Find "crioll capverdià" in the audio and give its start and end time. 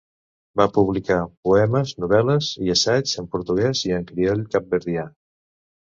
4.13-5.05